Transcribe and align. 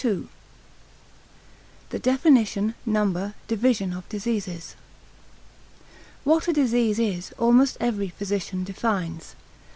II.—The 1.93 1.99
Definition, 1.99 2.73
Number, 2.87 3.35
Division 3.47 3.93
of 3.93 4.09
Diseases. 4.09 4.75
What 6.23 6.47
a 6.47 6.53
disease 6.53 6.97
is, 6.97 7.31
almost 7.37 7.77
every 7.79 8.09
physician 8.09 8.63
defines. 8.63 9.35